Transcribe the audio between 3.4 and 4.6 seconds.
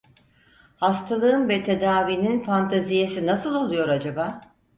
oluyor acaba?